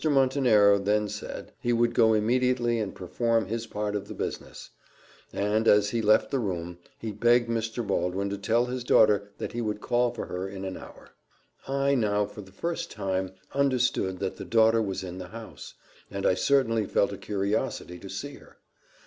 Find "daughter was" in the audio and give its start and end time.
14.43-15.03